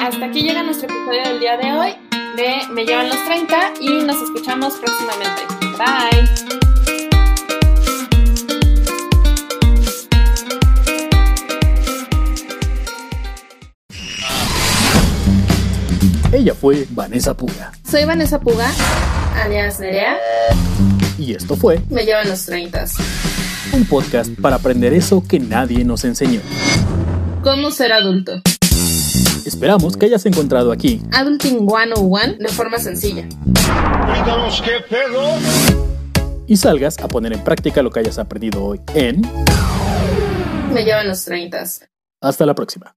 [0.00, 2.06] hasta aquí llega nuestro episodio del día de hoy
[2.36, 5.42] de Me llevan los 30 y nos escuchamos próximamente.
[5.78, 6.65] Bye.
[16.36, 17.72] Ella fue Vanessa Puga.
[17.90, 18.70] Soy Vanessa Puga,
[19.42, 20.18] alias Nerea.
[21.16, 22.84] Y esto fue Me llevan los 30.
[23.72, 26.42] Un podcast para aprender eso que nadie nos enseñó.
[27.42, 28.42] ¿Cómo ser adulto?
[29.46, 33.26] Esperamos que hayas encontrado aquí Adulting 101 de forma sencilla.
[34.62, 35.38] qué pedo.
[36.46, 39.22] Y salgas a poner en práctica lo que hayas aprendido hoy en
[40.70, 41.64] Me llevan los 30.
[42.20, 42.94] Hasta la próxima.